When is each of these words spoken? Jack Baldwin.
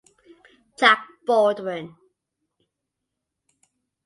Jack 0.79 1.07
Baldwin. 1.27 1.93